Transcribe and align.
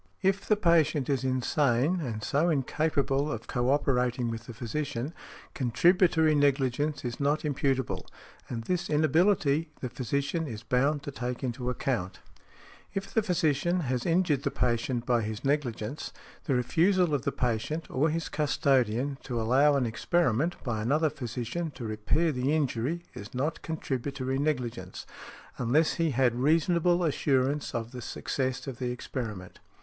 If 0.23 0.47
the 0.47 0.55
patient 0.57 1.09
is 1.11 1.23
insane, 1.23 1.99
and 1.99 2.23
so 2.23 2.49
incapable 2.49 3.31
of 3.31 3.45
co 3.45 3.69
operating 3.69 4.31
with 4.31 4.47
the 4.47 4.53
physician, 4.55 5.13
contributory 5.53 6.33
negligence 6.33 7.05
is 7.05 7.19
not 7.19 7.45
imputable. 7.45 8.07
And 8.49 8.63
this 8.63 8.89
inability 8.89 9.69
the 9.79 9.89
physician 9.89 10.47
is 10.47 10.63
bound 10.63 11.03
to 11.03 11.11
take 11.11 11.43
into 11.43 11.69
account. 11.69 12.13
|70| 12.15 12.21
If 12.95 13.13
the 13.13 13.21
physician 13.21 13.81
has 13.81 14.03
injured 14.03 14.41
the 14.41 14.49
patient 14.49 15.05
by 15.05 15.21
his 15.21 15.45
negligence, 15.45 16.11
the 16.45 16.55
refusal 16.55 17.13
of 17.13 17.21
the 17.21 17.31
patient, 17.31 17.85
or 17.91 18.09
his 18.09 18.27
custodian, 18.27 19.19
to 19.25 19.39
allow 19.39 19.75
an 19.75 19.85
experiment, 19.85 20.55
by 20.63 20.81
another 20.81 21.11
physician, 21.11 21.69
to 21.75 21.85
repair 21.85 22.31
the 22.31 22.55
injury 22.55 23.03
is 23.13 23.35
not 23.35 23.61
contributory 23.61 24.39
negligence, 24.39 25.05
unless 25.59 25.93
he 26.01 26.09
had 26.09 26.33
reasonable 26.33 27.03
assurance 27.03 27.75
of 27.75 27.91
the 27.91 28.01
success 28.01 28.65
of 28.65 28.79
the 28.79 28.89
experiment. 28.91 29.59